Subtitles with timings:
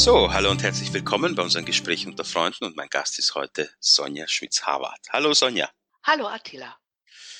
[0.00, 3.68] So, hallo und herzlich willkommen bei unserem Gespräch unter Freunden und mein Gast ist heute
[3.80, 4.98] Sonja Schmitz-Hawart.
[5.10, 5.70] Hallo Sonja.
[6.04, 6.74] Hallo Attila.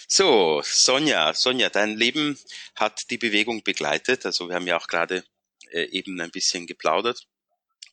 [0.06, 2.38] So, Sonja, Sonja, dein Leben
[2.76, 4.26] hat die Bewegung begleitet.
[4.26, 5.24] Also wir haben ja auch gerade
[5.70, 7.26] äh, eben ein bisschen geplaudert.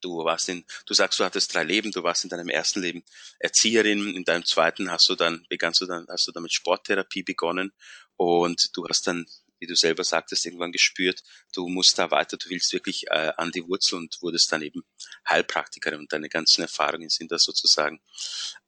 [0.01, 1.93] Du warst in, du sagst, du hattest drei Leben.
[1.93, 3.05] Du warst in deinem ersten Leben
[3.39, 4.15] Erzieherin.
[4.17, 7.71] In deinem zweiten hast du dann, begannst du dann, hast du dann mit Sporttherapie begonnen
[8.17, 9.27] und du hast dann
[9.59, 13.51] wie du selber sagtest, irgendwann gespürt, du musst da weiter, du willst wirklich äh, an
[13.51, 14.83] die Wurzel und wurdest dann eben
[15.27, 18.01] Heilpraktikerin und deine ganzen Erfahrungen sind da sozusagen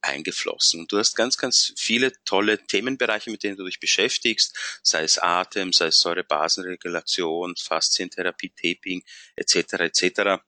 [0.00, 0.80] eingeflossen.
[0.80, 5.18] Und du hast ganz, ganz viele tolle Themenbereiche, mit denen du dich beschäftigst, sei es
[5.18, 9.04] Atem, sei es Säurebasenregulation, Faszientherapie, Taping
[9.36, 9.74] etc.
[9.74, 10.42] etc.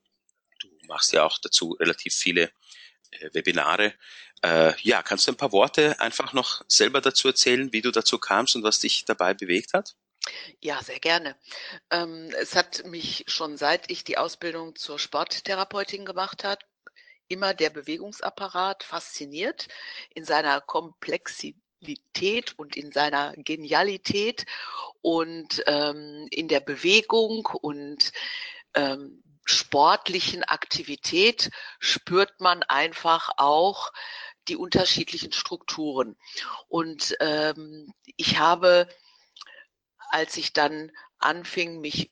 [0.61, 2.53] Du machst ja auch dazu relativ viele
[3.11, 3.95] äh, Webinare.
[4.43, 8.19] Äh, ja, kannst du ein paar Worte einfach noch selber dazu erzählen, wie du dazu
[8.19, 9.95] kamst und was dich dabei bewegt hat?
[10.61, 11.37] Ja, sehr gerne.
[11.91, 16.65] Ähm, es hat mich schon seit ich die Ausbildung zur Sporttherapeutin gemacht hat,
[17.29, 19.69] immer der Bewegungsapparat fasziniert
[20.15, 24.47] in seiner Komplexität und in seiner Genialität
[25.01, 28.13] und ähm, in der Bewegung und
[28.75, 31.51] ähm, sportlichen Aktivität
[31.81, 33.93] spürt man einfach auch
[34.49, 36.17] die unterschiedlichen Strukturen.
[36.69, 38.89] Und ähm, ich habe
[40.13, 42.11] als ich dann anfing, mich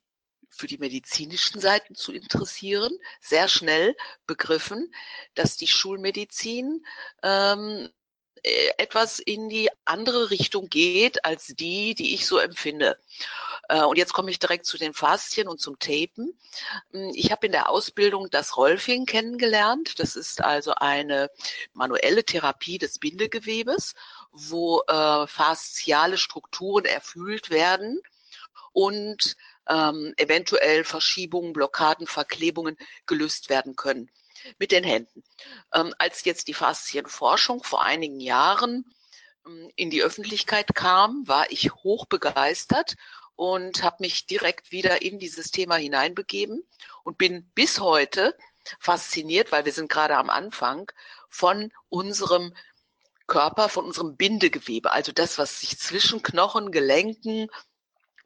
[0.48, 4.92] für die medizinischen Seiten zu interessieren, sehr schnell begriffen,
[5.34, 6.84] dass die Schulmedizin
[7.22, 7.88] ähm,
[8.42, 12.98] äh, etwas in die andere Richtung geht als die, die ich so empfinde.
[13.68, 16.38] Äh, und jetzt komme ich direkt zu den Faszien und zum Tapen.
[16.92, 19.98] Hm, ich habe in der Ausbildung das Rolfing kennengelernt.
[19.98, 21.30] Das ist also eine
[21.74, 23.94] manuelle Therapie des Bindegewebes,
[24.32, 28.00] wo äh, fasziale Strukturen erfüllt werden
[28.72, 29.36] und
[29.68, 32.76] ähm, eventuell Verschiebungen, Blockaden, Verklebungen
[33.06, 34.10] gelöst werden können
[34.58, 35.22] mit den Händen.
[35.74, 38.84] Ähm, als jetzt die Faszienforschung vor einigen Jahren
[39.46, 42.96] ähm, in die Öffentlichkeit kam, war ich hoch begeistert
[43.36, 46.62] und habe mich direkt wieder in dieses Thema hineinbegeben
[47.04, 48.36] und bin bis heute
[48.78, 50.90] fasziniert, weil wir sind gerade am Anfang
[51.28, 52.54] von unserem
[53.30, 57.48] Körper, von unserem Bindegewebe, also das, was sich zwischen Knochen, Gelenken,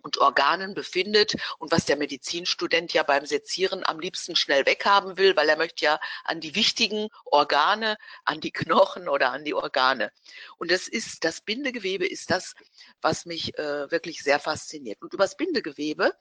[0.04, 5.34] und Organen befindet und was der Medizinstudent ja beim Sezieren am liebsten schnell weghaben will,
[5.34, 10.12] weil er möchte ja an die wichtigen Organe, an die Knochen oder an die Organe.
[10.58, 12.54] Und das ist, das Bindegewebe ist das,
[13.00, 15.00] was mich äh, wirklich sehr fasziniert.
[15.00, 16.12] Und über das Bindegewebe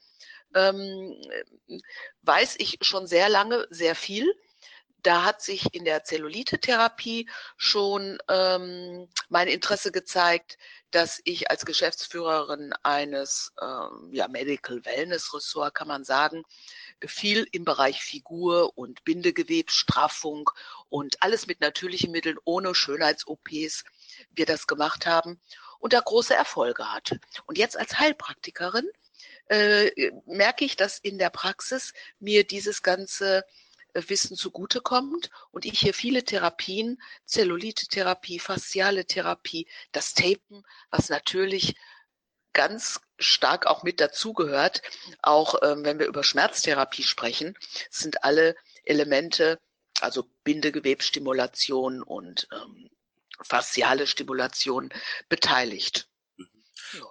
[0.54, 1.14] ähm,
[2.22, 4.34] weiß ich schon sehr lange sehr viel
[5.04, 10.58] da hat sich in der Zellulite-Therapie schon ähm, mein Interesse gezeigt,
[10.90, 16.42] dass ich als Geschäftsführerin eines ähm, ja, Medical Wellness Ressort, kann man sagen,
[17.04, 20.50] viel im Bereich Figur und Bindegewebsstraffung
[20.88, 23.84] und alles mit natürlichen Mitteln ohne Schönheits-OPs
[24.30, 25.38] wir das gemacht haben
[25.80, 27.20] und da große Erfolge hatte.
[27.44, 28.88] Und jetzt als Heilpraktikerin
[29.48, 29.90] äh,
[30.24, 33.44] merke ich, dass in der Praxis mir dieses ganze
[33.94, 41.74] Wissen zugutekommt und ich hier viele Therapien, Zellulite-Therapie, fasziale Therapie, das Tapen, was natürlich
[42.52, 44.82] ganz stark auch mit dazugehört,
[45.22, 47.56] auch ähm, wenn wir über Schmerztherapie sprechen,
[47.90, 49.60] sind alle Elemente,
[50.00, 52.90] also Bindegewebsstimulation und ähm,
[53.42, 54.90] fasziale Stimulation
[55.28, 56.08] beteiligt.
[56.36, 56.48] Mhm.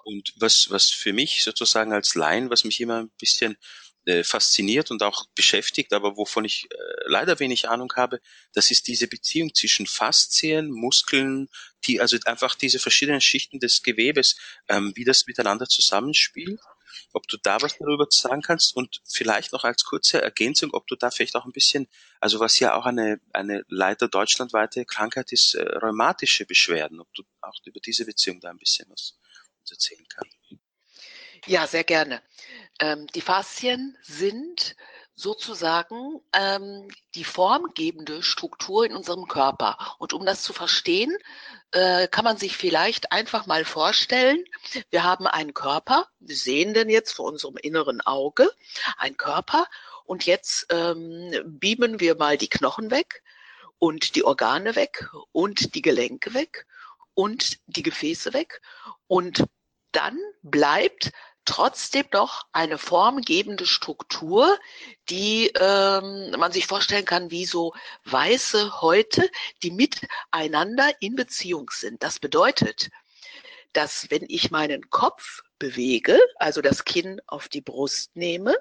[0.04, 3.58] Und was, was für mich sozusagen als Laien, was mich immer ein bisschen
[4.06, 8.20] äh, fasziniert und auch beschäftigt, aber wovon ich äh, leider wenig Ahnung habe,
[8.54, 11.48] das ist diese Beziehung zwischen Faszien, Muskeln,
[11.86, 14.36] die, also einfach diese verschiedenen Schichten des Gewebes,
[14.68, 16.60] ähm, wie das miteinander zusammenspielt.
[17.12, 20.96] Ob du da was darüber sagen kannst und vielleicht noch als kurze Ergänzung, ob du
[20.96, 21.88] da vielleicht auch ein bisschen,
[22.20, 27.24] also was ja auch eine, eine leider deutschlandweite Krankheit ist, äh, rheumatische Beschwerden, ob du
[27.42, 29.18] auch über diese Beziehung da ein bisschen was
[29.70, 30.38] erzählen kannst.
[31.46, 32.22] Ja, sehr gerne.
[32.80, 34.76] Ähm, die Faszien sind
[35.16, 39.78] sozusagen ähm, die formgebende Struktur in unserem Körper.
[40.00, 41.16] Und um das zu verstehen,
[41.72, 44.44] äh, kann man sich vielleicht einfach mal vorstellen,
[44.90, 48.50] wir haben einen Körper, wir sehen den jetzt vor unserem inneren Auge,
[48.98, 49.68] ein Körper,
[50.06, 53.24] und jetzt ähm, beamen wir mal die Knochen weg
[53.80, 56.66] und die Organe weg und die Gelenke weg
[57.14, 58.62] und die Gefäße weg.
[59.08, 59.46] Und
[59.92, 61.12] dann bleibt
[61.46, 64.58] trotzdem noch eine formgebende Struktur,
[65.10, 67.74] die ähm, man sich vorstellen kann wie so
[68.06, 69.30] weiße Häute,
[69.62, 72.04] die miteinander in Beziehung sind.
[72.04, 72.90] Das bedeutet,
[73.74, 78.56] dass wenn ich meinen Kopf bewege, also das Kinn auf die Brust nehme,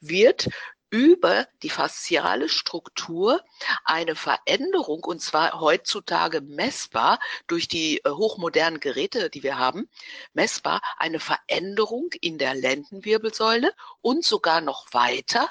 [0.00, 0.48] wird
[0.90, 3.40] über die fasziale Struktur
[3.84, 9.88] eine Veränderung, und zwar heutzutage messbar durch die äh, hochmodernen Geräte, die wir haben,
[10.32, 15.48] messbar eine Veränderung in der Lendenwirbelsäule und sogar noch weiter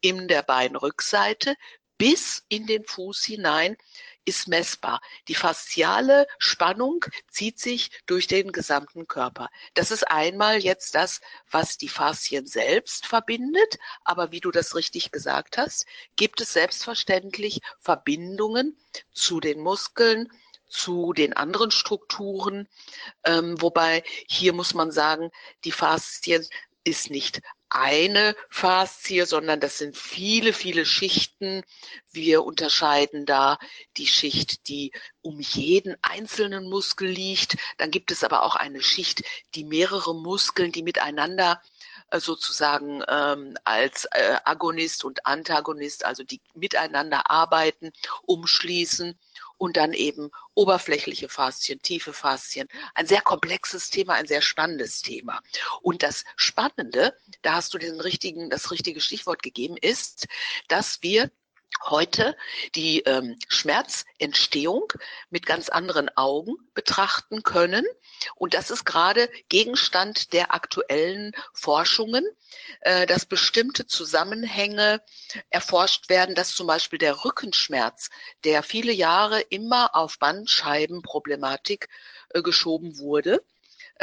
[0.00, 1.56] in der Beinrückseite
[1.96, 3.76] bis in den Fuß hinein
[4.24, 5.00] ist messbar.
[5.28, 9.48] Die fasziale Spannung zieht sich durch den gesamten Körper.
[9.74, 11.20] Das ist einmal jetzt das,
[11.50, 13.78] was die Faszien selbst verbindet.
[14.04, 15.86] Aber wie du das richtig gesagt hast,
[16.16, 18.76] gibt es selbstverständlich Verbindungen
[19.12, 20.30] zu den Muskeln,
[20.68, 22.68] zu den anderen Strukturen.
[23.24, 25.30] Ähm, wobei hier muss man sagen,
[25.64, 26.46] die Faszien
[26.84, 27.40] ist nicht
[27.74, 31.62] eine Faszie, sondern das sind viele, viele Schichten.
[32.10, 33.58] Wir unterscheiden da
[33.96, 34.92] die Schicht, die
[35.22, 37.56] um jeden einzelnen Muskel liegt.
[37.78, 39.22] Dann gibt es aber auch eine Schicht,
[39.54, 41.62] die mehrere Muskeln, die miteinander
[42.10, 47.90] äh, sozusagen ähm, als äh, Agonist und Antagonist, also die miteinander arbeiten,
[48.26, 49.18] umschließen
[49.62, 52.66] und dann eben oberflächliche Faszien, tiefe Faszien.
[52.96, 55.40] Ein sehr komplexes Thema, ein sehr spannendes Thema.
[55.82, 60.26] Und das Spannende, da hast du den richtigen, das richtige Stichwort gegeben, ist,
[60.66, 61.30] dass wir
[61.84, 62.36] heute
[62.74, 64.92] die ähm, Schmerzentstehung
[65.30, 67.84] mit ganz anderen Augen betrachten können.
[68.36, 72.24] Und das ist gerade Gegenstand der aktuellen Forschungen,
[72.80, 75.02] äh, dass bestimmte Zusammenhänge
[75.50, 78.10] erforscht werden, dass zum Beispiel der Rückenschmerz,
[78.44, 81.88] der viele Jahre immer auf Bandscheibenproblematik
[82.30, 83.42] äh, geschoben wurde,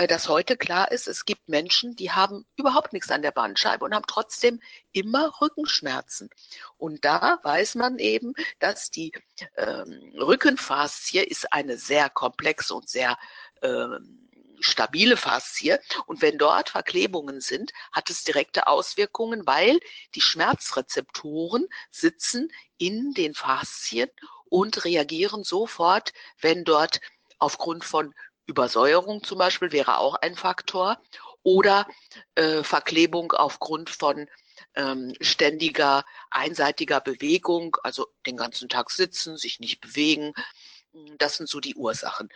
[0.07, 3.93] dass heute klar ist, es gibt Menschen, die haben überhaupt nichts an der Bandscheibe und
[3.93, 4.61] haben trotzdem
[4.91, 6.29] immer Rückenschmerzen.
[6.77, 9.11] Und da weiß man eben, dass die
[9.57, 13.17] ähm, Rückenfaszie ist eine sehr komplexe und sehr
[13.61, 14.29] ähm,
[14.59, 15.79] stabile Faszie.
[16.05, 19.79] Und wenn dort Verklebungen sind, hat es direkte Auswirkungen, weil
[20.15, 24.09] die Schmerzrezeptoren sitzen in den Faszien
[24.45, 26.99] und reagieren sofort, wenn dort
[27.37, 28.13] aufgrund von
[28.49, 30.99] Übersäuerung zum Beispiel wäre auch ein Faktor
[31.43, 31.87] oder
[32.35, 34.27] äh, Verklebung aufgrund von
[34.75, 40.33] ähm, ständiger einseitiger Bewegung, also den ganzen Tag sitzen, sich nicht bewegen.
[41.17, 42.29] Das sind so die Ursachen.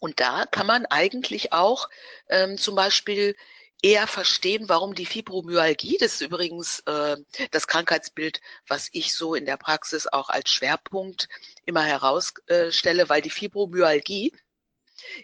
[0.00, 1.88] Und da kann man eigentlich auch
[2.28, 3.36] ähm, zum Beispiel
[3.82, 7.16] eher verstehen, warum die Fibromyalgie, das ist übrigens äh,
[7.50, 11.28] das Krankheitsbild, was ich so in der Praxis auch als Schwerpunkt
[11.64, 14.32] immer herausstelle, weil die Fibromyalgie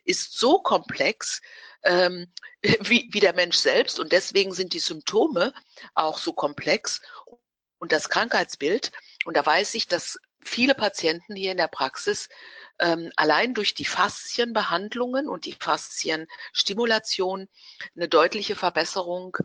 [0.05, 1.41] ist so komplex
[1.85, 2.33] ähm,
[2.81, 5.53] wie, wie der Mensch selbst und deswegen sind die Symptome
[5.95, 7.01] auch so komplex
[7.79, 8.93] und das Krankheitsbild.
[9.25, 12.29] Und da weiß ich, dass viele Patienten hier in der Praxis
[12.79, 17.49] ähm, allein durch die Faszienbehandlungen und die Faszienstimulation
[17.95, 19.37] eine deutliche Verbesserung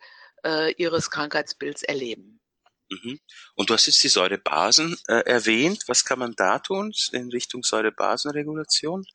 [0.46, 2.40] äh, ihres Krankheitsbilds erleben.
[2.90, 3.20] Mhm.
[3.56, 5.84] Und du hast jetzt die Säurebasen äh, erwähnt.
[5.88, 9.06] Was kann man da tun in Richtung Säurebasenregulation?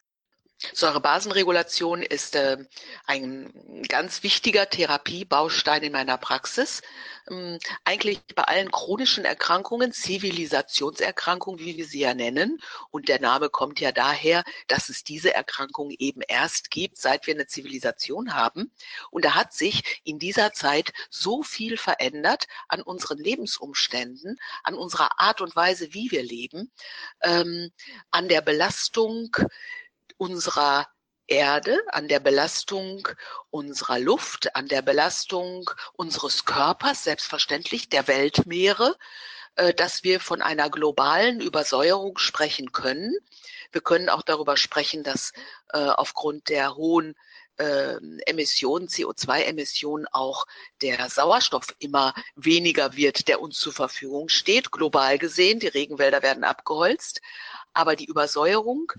[0.72, 2.56] Säurebasenregulation ist äh,
[3.04, 6.80] ein ganz wichtiger Therapiebaustein in meiner Praxis.
[7.28, 12.62] Ähm, eigentlich bei allen chronischen Erkrankungen, Zivilisationserkrankungen, wie wir sie ja nennen.
[12.90, 17.34] Und der Name kommt ja daher, dass es diese Erkrankung eben erst gibt, seit wir
[17.34, 18.72] eine Zivilisation haben.
[19.10, 25.20] Und da hat sich in dieser Zeit so viel verändert an unseren Lebensumständen, an unserer
[25.20, 26.72] Art und Weise, wie wir leben,
[27.22, 27.70] ähm,
[28.10, 29.36] an der Belastung,
[30.18, 30.86] unserer
[31.28, 33.08] Erde, an der Belastung
[33.50, 38.96] unserer Luft, an der Belastung unseres Körpers, selbstverständlich der Weltmeere,
[39.56, 43.12] äh, dass wir von einer globalen Übersäuerung sprechen können.
[43.72, 45.32] Wir können auch darüber sprechen, dass
[45.72, 47.16] äh, aufgrund der hohen
[47.58, 47.96] äh,
[48.26, 50.46] Emissionen, CO2-Emissionen auch
[50.82, 55.58] der Sauerstoff immer weniger wird, der uns zur Verfügung steht, global gesehen.
[55.58, 57.20] Die Regenwälder werden abgeholzt.
[57.76, 58.90] Aber die Übersäuerung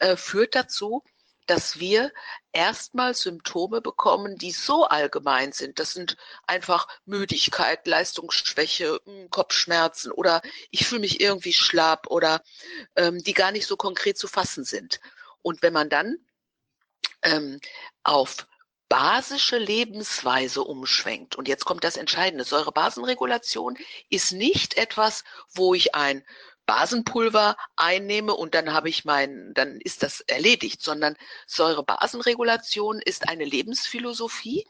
[0.00, 1.02] äh, führt dazu,
[1.46, 2.12] dass wir
[2.52, 5.78] erstmal Symptome bekommen, die so allgemein sind.
[5.78, 12.42] Das sind einfach Müdigkeit, Leistungsschwäche, hm, Kopfschmerzen oder ich fühle mich irgendwie schlapp oder
[12.96, 15.00] ähm, die gar nicht so konkret zu fassen sind.
[15.40, 16.18] Und wenn man dann
[17.22, 17.58] ähm,
[18.02, 18.46] auf
[18.88, 21.36] basische Lebensweise umschwenkt.
[21.36, 22.44] Und jetzt kommt das Entscheidende.
[22.44, 23.76] Säurebasenregulation
[24.08, 26.24] ist nicht etwas, wo ich ein
[26.68, 33.46] Basenpulver einnehme und dann habe ich mein, dann ist das erledigt, sondern Säurebasenregulation ist eine
[33.46, 34.66] Lebensphilosophie,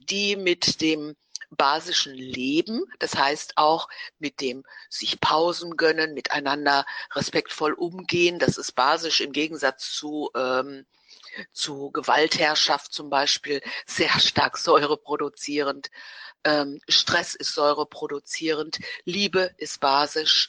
[0.00, 1.14] die mit dem
[1.50, 3.88] basischen Leben, das heißt auch
[4.18, 6.84] mit dem sich Pausen gönnen, miteinander
[7.14, 10.84] respektvoll umgehen, das ist basisch im Gegensatz zu ähm,
[11.52, 15.90] zu Gewaltherrschaft zum Beispiel sehr stark säureproduzierend.
[16.44, 18.78] Ähm, Stress ist säureproduzierend.
[19.04, 20.48] Liebe ist basisch.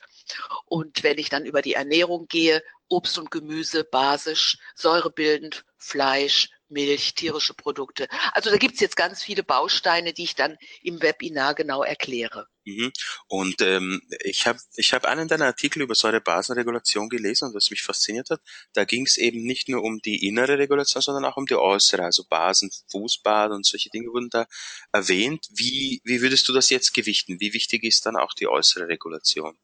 [0.66, 7.14] Und wenn ich dann über die Ernährung gehe, Obst und Gemüse basisch, säurebildend, Fleisch, Milch,
[7.16, 8.08] tierische Produkte.
[8.34, 12.48] Also da gibt's jetzt ganz viele Bausteine, die ich dann im Webinar genau erkläre.
[12.66, 12.92] Mhm.
[13.28, 17.82] Und ähm, ich habe ich hab einen deiner Artikel über Säurebasenregulation gelesen und was mich
[17.84, 18.42] fasziniert hat,
[18.74, 22.04] da ging es eben nicht nur um die innere Regulation, sondern auch um die äußere,
[22.04, 24.46] also Basen, Fußbad und solche Dinge wurden da
[24.92, 25.48] erwähnt.
[25.52, 27.40] Wie, wie würdest du das jetzt gewichten?
[27.40, 29.58] Wie wichtig ist dann auch die äußere Regulation?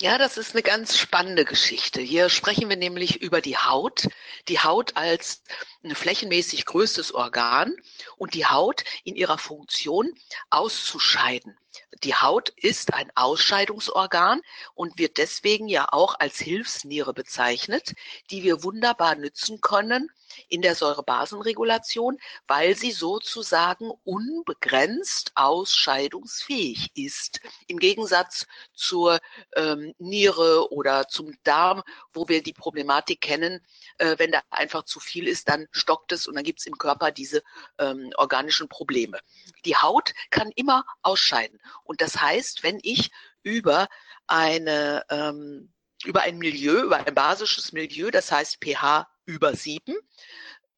[0.00, 2.00] Ja, das ist eine ganz spannende Geschichte.
[2.00, 4.08] Hier sprechen wir nämlich über die Haut.
[4.48, 5.42] Die Haut als
[5.82, 7.74] ein flächenmäßig größtes Organ
[8.16, 10.14] und die Haut in ihrer Funktion
[10.50, 11.58] auszuscheiden.
[12.04, 14.40] Die Haut ist ein Ausscheidungsorgan
[14.74, 17.94] und wird deswegen ja auch als Hilfsniere bezeichnet,
[18.30, 20.10] die wir wunderbar nützen können,
[20.48, 27.40] in der Säurebasenregulation, weil sie sozusagen unbegrenzt ausscheidungsfähig ist.
[27.66, 29.20] Im Gegensatz zur
[29.54, 33.60] ähm, Niere oder zum Darm, wo wir die Problematik kennen,
[33.98, 36.78] äh, wenn da einfach zu viel ist, dann stockt es und dann gibt es im
[36.78, 37.42] Körper diese
[37.78, 39.20] ähm, organischen Probleme.
[39.64, 41.60] Die Haut kann immer ausscheiden.
[41.84, 43.10] Und das heißt, wenn ich
[43.42, 43.88] über
[44.26, 45.72] eine ähm,
[46.04, 49.96] über ein Milieu, über ein basisches Milieu, das heißt pH über 7.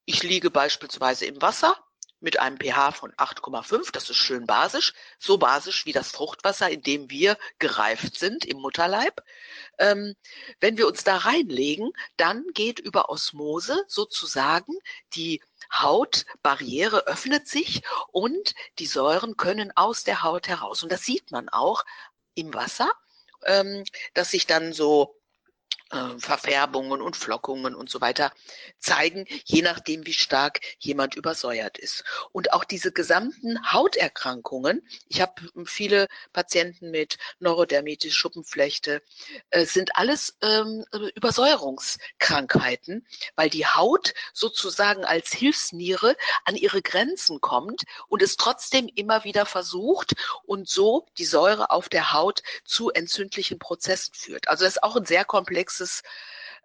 [0.04, 1.76] Ich liege beispielsweise im Wasser
[2.20, 6.82] mit einem pH von 8,5, das ist schön basisch, so basisch wie das Fruchtwasser, in
[6.82, 9.22] dem wir gereift sind im Mutterleib.
[9.78, 10.16] Ähm,
[10.60, 14.74] wenn wir uns da reinlegen, dann geht über Osmose sozusagen
[15.14, 15.40] die
[15.72, 20.82] Hautbarriere öffnet sich und die Säuren können aus der Haut heraus.
[20.82, 21.84] Und das sieht man auch
[22.34, 22.90] im Wasser,
[23.44, 25.17] ähm, dass sich dann so
[25.90, 28.32] äh, Verfärbungen und Flockungen und so weiter
[28.78, 32.04] zeigen, je nachdem, wie stark jemand übersäuert ist.
[32.32, 39.02] Und auch diese gesamten Hauterkrankungen, ich habe viele Patienten mit Neurodermitis, Schuppenflechte,
[39.50, 47.84] äh, sind alles ähm, Übersäuerungskrankheiten, weil die Haut sozusagen als Hilfsniere an ihre Grenzen kommt
[48.08, 50.14] und es trotzdem immer wieder versucht
[50.44, 54.48] und so die Säure auf der Haut zu entzündlichen Prozessen führt.
[54.48, 56.02] Also das ist auch ein sehr komplexes komplexes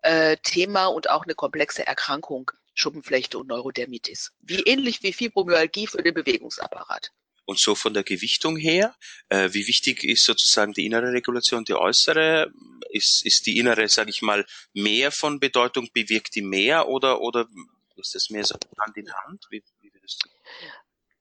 [0.02, 4.32] äh, Thema und auch eine komplexe Erkrankung, Schuppenflechte und Neurodermitis.
[4.42, 7.12] Wie ähnlich wie Fibromyalgie für den Bewegungsapparat.
[7.46, 8.96] Und so von der Gewichtung her,
[9.30, 12.52] äh, wie wichtig ist sozusagen die innere Regulation, die äußere?
[12.90, 17.48] Ist, ist die innere, sage ich mal, mehr von Bedeutung, bewirkt die mehr oder, oder
[17.98, 19.46] ist das mehr so Hand in Hand?
[19.50, 20.30] Wie, wie würdest du?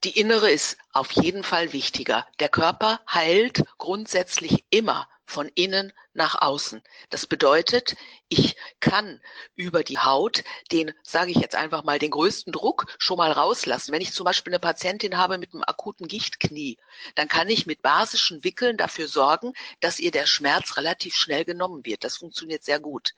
[0.04, 2.26] Die innere ist auf jeden Fall wichtiger.
[2.40, 6.82] Der Körper heilt grundsätzlich immer von innen nach außen.
[7.10, 7.96] Das bedeutet,
[8.28, 9.20] ich kann
[9.54, 13.92] über die Haut den, sage ich jetzt einfach mal, den größten Druck schon mal rauslassen.
[13.92, 16.78] Wenn ich zum Beispiel eine Patientin habe mit einem akuten Gichtknie,
[17.14, 21.84] dann kann ich mit basischen Wickeln dafür sorgen, dass ihr der Schmerz relativ schnell genommen
[21.84, 22.04] wird.
[22.04, 23.14] Das funktioniert sehr gut.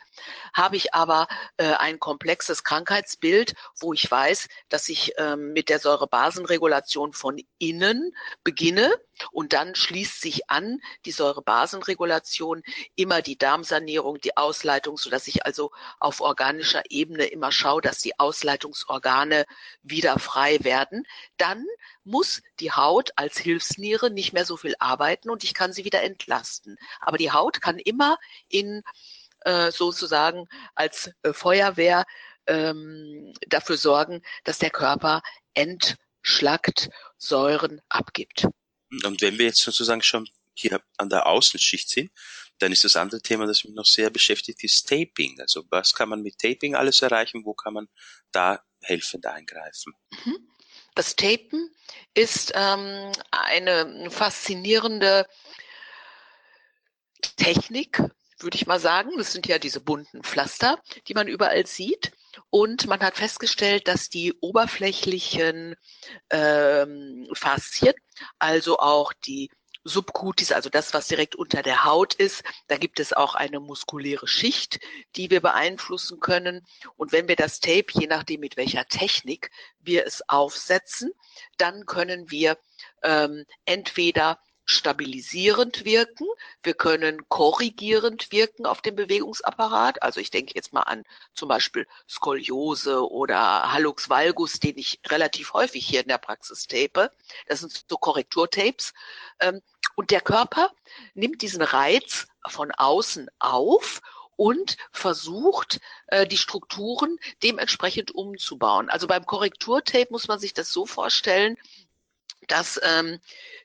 [0.53, 5.79] Habe ich aber äh, ein komplexes Krankheitsbild, wo ich weiß, dass ich äh, mit der
[5.79, 8.93] Säurebasenregulation von innen beginne
[9.31, 12.63] und dann schließt sich an die Säurebasenregulation
[12.95, 17.99] immer die Darmsanierung, die Ausleitung, so dass ich also auf organischer Ebene immer schaue, dass
[17.99, 19.45] die Ausleitungsorgane
[19.83, 21.07] wieder frei werden.
[21.37, 21.65] Dann
[22.05, 26.03] muss die Haut als Hilfsniere nicht mehr so viel arbeiten und ich kann sie wieder
[26.03, 26.77] entlasten.
[27.01, 28.83] Aber die Haut kann immer in
[29.41, 32.05] äh, sozusagen als äh, Feuerwehr
[32.47, 35.23] ähm, dafür sorgen, dass der Körper
[35.55, 38.47] entschlackt, Säuren abgibt.
[39.05, 42.11] Und wenn wir jetzt sozusagen schon hier an der Außenschicht sind,
[42.59, 45.41] dann ist das andere Thema, das mich noch sehr beschäftigt, ist Taping.
[45.41, 47.45] Also was kann man mit Taping alles erreichen?
[47.45, 47.89] Wo kann man
[48.33, 49.95] da helfend eingreifen?
[50.25, 50.49] Mhm.
[50.95, 51.75] Das Tapen
[52.15, 55.27] ist ähm, eine faszinierende
[57.37, 58.01] Technik,
[58.39, 59.11] würde ich mal sagen.
[59.19, 62.13] Das sind ja diese bunten Pflaster, die man überall sieht.
[62.51, 65.75] Und man hat festgestellt, dass die oberflächlichen
[66.31, 67.95] ähm, Faszien,
[68.39, 69.51] also auch die
[69.85, 72.43] Subcutis, also das, was direkt unter der Haut ist.
[72.69, 74.81] Da gibt es auch eine muskuläre Schicht,
[75.17, 76.67] die wir beeinflussen können.
[76.97, 79.51] Und wenn wir das Tape, je nachdem mit welcher Technik
[79.81, 81.13] wir es aufsetzen,
[81.59, 82.59] dann können wir
[83.03, 86.27] ähm, entweder stabilisierend wirken,
[86.63, 90.03] wir können korrigierend wirken auf den Bewegungsapparat.
[90.03, 95.53] Also ich denke jetzt mal an zum Beispiel Skoliose oder Hallux valgus, den ich relativ
[95.53, 97.11] häufig hier in der Praxis tape.
[97.47, 98.95] Das sind so Korrekturtapes.
[99.41, 99.61] Ähm,
[99.97, 100.71] und der Körper
[101.15, 104.01] nimmt diesen Reiz von außen auf
[104.37, 108.91] und versucht, äh, die Strukturen dementsprechend umzubauen.
[108.91, 111.57] Also beim Korrekturtape muss man sich das so vorstellen,
[112.49, 113.21] dass ähm,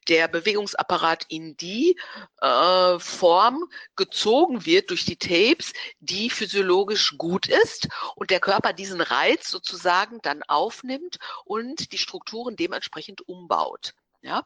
[0.07, 1.99] der Bewegungsapparat in die
[2.41, 9.01] äh, Form gezogen wird durch die Tapes, die physiologisch gut ist und der Körper diesen
[9.01, 13.93] Reiz sozusagen dann aufnimmt und die Strukturen dementsprechend umbaut.
[14.21, 14.45] Ja?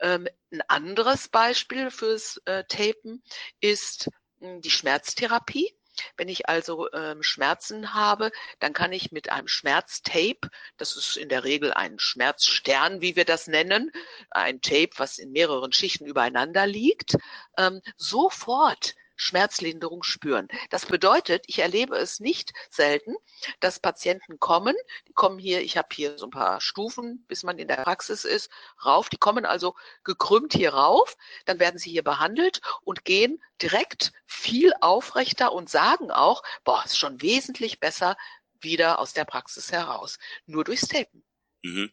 [0.00, 3.22] Ähm, ein anderes Beispiel fürs äh, Tapen
[3.60, 4.10] ist
[4.40, 5.74] mh, hm, die Schmerztherapie.
[6.16, 11.28] Wenn ich also ähm, Schmerzen habe, dann kann ich mit einem Schmerztape, das ist in
[11.28, 13.90] der Regel ein Schmerzstern, wie wir das nennen,
[14.30, 17.16] ein Tape, was in mehreren Schichten übereinander liegt,
[17.56, 20.48] ähm, sofort Schmerzlinderung spüren.
[20.70, 23.14] Das bedeutet, ich erlebe es nicht selten,
[23.60, 24.74] dass Patienten kommen,
[25.08, 28.24] die kommen hier, ich habe hier so ein paar Stufen, bis man in der Praxis
[28.24, 28.50] ist,
[28.84, 34.12] rauf, die kommen also gekrümmt hier rauf, dann werden sie hier behandelt und gehen direkt
[34.24, 38.16] viel aufrechter und sagen auch, boah, ist schon wesentlich besser
[38.60, 40.18] wieder aus der Praxis heraus.
[40.46, 41.24] Nur durchs Tapen.
[41.62, 41.90] Mhm.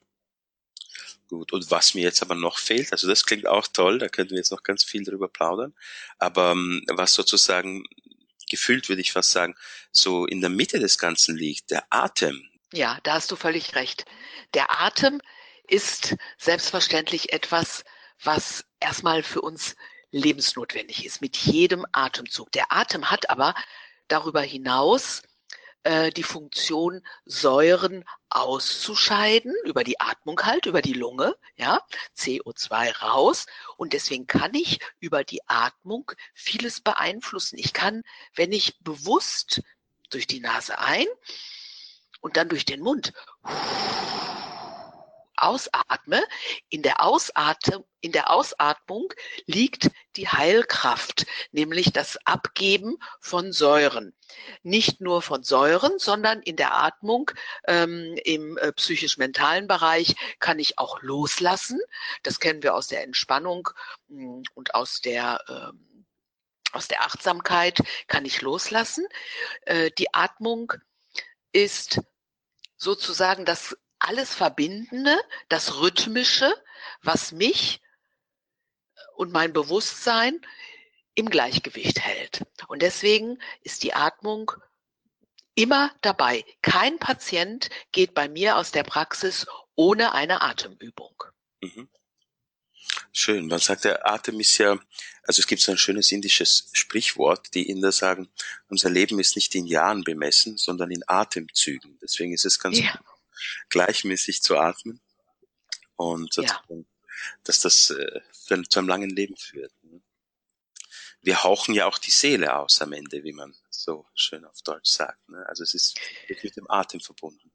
[1.27, 4.31] Gut, und was mir jetzt aber noch fehlt, also das klingt auch toll, da könnten
[4.31, 5.73] wir jetzt noch ganz viel drüber plaudern,
[6.19, 7.83] aber ähm, was sozusagen
[8.49, 9.55] gefühlt, würde ich fast sagen,
[9.91, 12.47] so in der Mitte des Ganzen liegt, der Atem.
[12.73, 14.05] Ja, da hast du völlig recht.
[14.53, 15.19] Der Atem
[15.67, 17.83] ist selbstverständlich etwas,
[18.23, 19.75] was erstmal für uns
[20.11, 22.51] lebensnotwendig ist, mit jedem Atemzug.
[22.51, 23.55] Der Atem hat aber
[24.07, 25.23] darüber hinaus
[26.15, 31.79] die Funktion, Säuren auszuscheiden, über die Atmung halt, über die Lunge, ja,
[32.17, 33.45] CO2 raus.
[33.77, 37.57] Und deswegen kann ich über die Atmung vieles beeinflussen.
[37.59, 38.01] Ich kann,
[38.33, 39.61] wenn ich bewusst
[40.09, 41.05] durch die Nase ein
[42.21, 43.13] und dann durch den Mund
[45.37, 46.23] ausatme,
[46.69, 49.11] in der, Ausatm in der Ausatmung
[49.45, 54.13] liegt die Heilkraft, nämlich das Abgeben von Säuren.
[54.63, 57.31] Nicht nur von Säuren, sondern in der Atmung
[57.67, 61.79] ähm, im äh, psychisch-mentalen Bereich kann ich auch loslassen.
[62.23, 63.69] Das kennen wir aus der Entspannung
[64.07, 65.95] mh, hm, und aus der ähm,
[66.75, 69.07] aus der Achtsamkeit kann ich loslassen.
[69.61, 70.73] Äh, die Atmung
[71.53, 72.01] ist
[72.75, 75.17] sozusagen das alles Verbindende,
[75.49, 76.53] das Rhythmische,
[77.01, 77.81] was mich
[79.15, 80.39] und mein Bewusstsein
[81.15, 82.43] im Gleichgewicht hält.
[82.67, 84.51] Und deswegen ist die Atmung
[85.55, 86.43] immer dabei.
[86.61, 91.23] Kein Patient geht bei mir aus der Praxis ohne eine Atemübung.
[91.61, 91.87] Mhm.
[93.11, 93.47] Schön.
[93.47, 94.77] Man sagt, der Atem ist ja,
[95.23, 98.29] also es gibt so ein schönes indisches Sprichwort, die Inder sagen,
[98.67, 101.97] unser Leben ist nicht in Jahren bemessen, sondern in Atemzügen.
[102.01, 102.99] Deswegen ist es ganz ja
[103.69, 105.01] gleichmäßig zu atmen
[105.95, 106.61] und ja.
[107.43, 108.21] dass das äh,
[108.69, 109.71] zu einem langen Leben führt.
[109.83, 110.01] Ne?
[111.21, 114.91] Wir hauchen ja auch die Seele aus am Ende, wie man so schön auf Deutsch
[114.91, 115.27] sagt.
[115.29, 115.43] Ne?
[115.47, 115.99] Also es ist
[116.43, 117.51] mit dem Atem verbunden.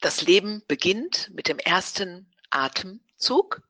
[0.00, 3.62] Das Leben beginnt mit dem ersten Atemzug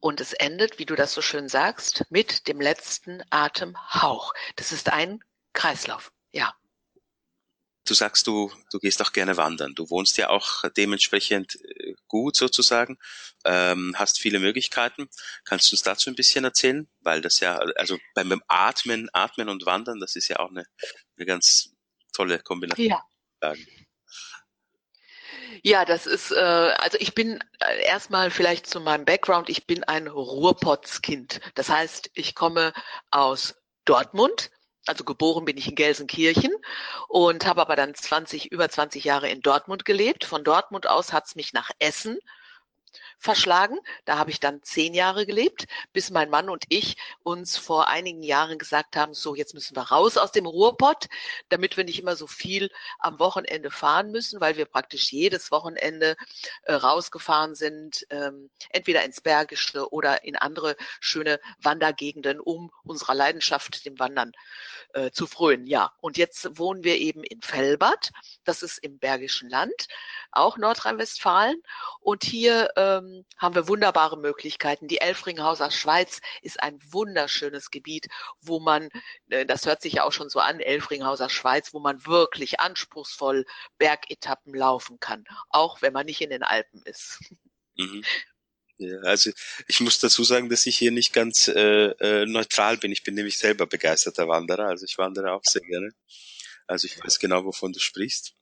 [0.00, 4.34] und es endet, wie du das so schön sagst, mit dem letzten Atemhauch.
[4.56, 6.12] Das ist ein Kreislauf.
[6.32, 6.54] Ja.
[7.88, 9.74] Du sagst, du, du gehst auch gerne wandern.
[9.74, 12.98] Du wohnst ja auch dementsprechend äh, gut sozusagen,
[13.44, 15.08] ähm, hast viele Möglichkeiten.
[15.44, 16.88] Kannst du uns dazu ein bisschen erzählen?
[17.00, 20.64] Weil das ja, also beim Atmen, Atmen und Wandern, das ist ja auch eine,
[21.16, 21.70] eine ganz
[22.12, 22.88] tolle Kombination.
[23.40, 23.54] Ja.
[25.62, 29.84] Ja, das ist, äh, also ich bin äh, erstmal vielleicht zu meinem Background, ich bin
[29.84, 31.40] ein Ruhrpottskind.
[31.54, 32.72] Das heißt, ich komme
[33.10, 34.50] aus Dortmund,
[34.88, 36.52] also geboren bin ich in Gelsenkirchen
[37.08, 40.24] und habe aber dann 20, über 20 Jahre in Dortmund gelebt.
[40.24, 42.18] Von Dortmund aus hat's mich nach Essen
[43.18, 43.78] verschlagen.
[44.04, 48.22] Da habe ich dann zehn Jahre gelebt, bis mein Mann und ich uns vor einigen
[48.22, 51.08] Jahren gesagt haben, so jetzt müssen wir raus aus dem Ruhrpott,
[51.48, 56.16] damit wir nicht immer so viel am Wochenende fahren müssen, weil wir praktisch jedes Wochenende
[56.62, 63.84] äh, rausgefahren sind, ähm, entweder ins Bergische oder in andere schöne Wandergegenden, um unserer Leidenschaft,
[63.84, 64.32] dem Wandern,
[64.94, 65.66] äh, zu frönen.
[65.66, 68.10] Ja, und jetzt wohnen wir eben in Fellbad,
[68.44, 69.88] das ist im Bergischen Land,
[70.30, 71.62] auch Nordrhein-Westfalen.
[72.00, 74.88] Und hier ähm, haben wir wunderbare Möglichkeiten.
[74.88, 78.06] Die Elfringhauser Schweiz ist ein wunderschönes Gebiet,
[78.40, 78.88] wo man,
[79.28, 83.44] äh, das hört sich ja auch schon so an, Elfringhauser Schweiz, wo man wirklich anspruchsvoll
[83.78, 87.20] Bergetappen laufen kann, auch wenn man nicht in den Alpen ist.
[87.76, 88.04] Mhm.
[88.78, 89.30] Ja, also
[89.66, 92.92] ich muss dazu sagen, dass ich hier nicht ganz äh, äh, neutral bin.
[92.92, 95.90] Ich bin nämlich selber begeisterter Wanderer, also ich wandere auch sehr gerne.
[96.68, 98.34] Also ich weiß genau, wovon du sprichst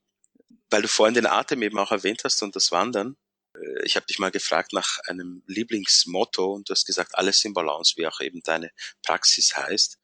[0.70, 3.16] weil du vorhin den Atem eben auch erwähnt hast und das Wandern.
[3.60, 7.54] Äh, ich habe dich mal gefragt nach einem Lieblingsmotto und du hast gesagt, alles in
[7.54, 8.70] Balance, wie auch eben deine
[9.02, 9.98] Praxis heißt.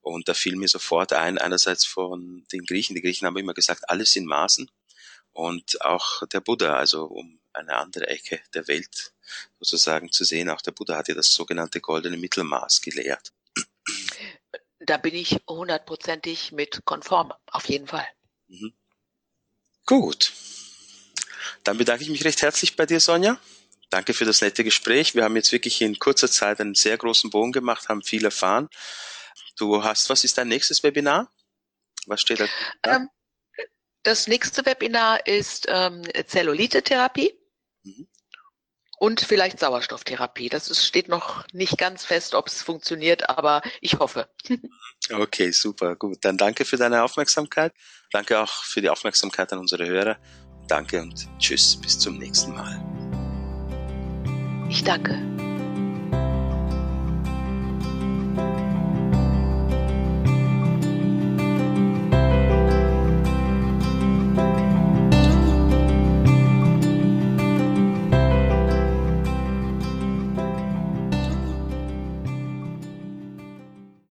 [0.00, 2.94] Und da fiel mir sofort ein, einerseits von den Griechen.
[2.94, 4.70] Die Griechen haben immer gesagt, alles in Maßen.
[5.32, 9.12] Und auch der Buddha, also um eine andere Ecke der Welt
[9.58, 10.48] sozusagen zu sehen.
[10.48, 13.32] Auch der Buddha hat ja das sogenannte goldene Mittelmaß gelehrt.
[14.80, 18.06] Da bin ich hundertprozentig mit konform, auf jeden Fall.
[18.46, 18.72] Mhm.
[19.84, 20.32] Gut.
[21.64, 23.38] Dann bedanke ich mich recht herzlich bei dir, Sonja.
[23.90, 25.14] Danke für das nette Gespräch.
[25.14, 28.68] Wir haben jetzt wirklich in kurzer Zeit einen sehr großen Bogen gemacht, haben viel erfahren.
[29.56, 31.32] Du hast, was ist dein nächstes Webinar?
[32.06, 32.46] Was steht da?
[32.84, 33.08] Ähm,
[34.02, 37.32] das nächste Webinar ist ähm, Zellulite-Therapie
[37.82, 38.08] mhm.
[38.98, 40.48] und vielleicht Sauerstofftherapie.
[40.48, 44.28] Das ist, steht noch nicht ganz fest, ob es funktioniert, aber ich hoffe.
[45.10, 46.18] Okay, super, gut.
[46.22, 47.72] Dann danke für deine Aufmerksamkeit.
[48.10, 50.18] Danke auch für die Aufmerksamkeit an unsere Hörer.
[50.68, 52.80] Danke und tschüss, bis zum nächsten Mal.
[54.68, 55.18] Ich danke.